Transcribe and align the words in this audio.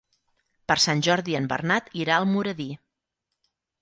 Per 0.71 0.77
Sant 0.85 1.03
Jordi 1.07 1.37
en 1.41 1.49
Bernat 1.53 1.93
irà 2.07 2.17
a 2.17 2.25
Almoradí. 2.25 2.67